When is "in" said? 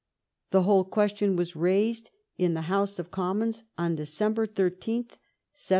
2.35-2.55